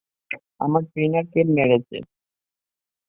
আমার 0.59 0.83
ট্রেইনারকে 0.91 1.39
মেরেছে! 1.55 1.97